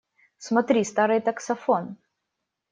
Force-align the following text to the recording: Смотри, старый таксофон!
Смотри, 0.39 0.83
старый 0.83 1.21
таксофон! 1.27 1.83